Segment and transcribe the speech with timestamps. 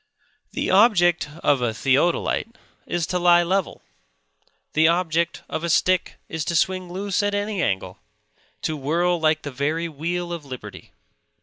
[0.53, 2.55] The object of a theodolite
[2.87, 3.83] is to lie level;
[4.73, 7.99] the object of a stick is to swing loose at any angle;
[8.63, 10.91] to whirl like the very wheel of liberty.